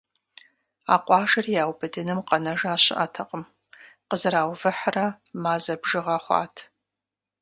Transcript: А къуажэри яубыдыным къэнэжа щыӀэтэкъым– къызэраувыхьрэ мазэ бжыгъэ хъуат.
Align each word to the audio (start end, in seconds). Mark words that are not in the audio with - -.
А 0.93 0.95
къуажэри 1.05 1.53
яубыдыным 1.63 2.19
къэнэжа 2.29 2.73
щыӀэтэкъым– 2.83 3.43
къызэраувыхьрэ 4.09 5.07
мазэ 5.41 5.75
бжыгъэ 5.81 6.17
хъуат. 6.23 6.55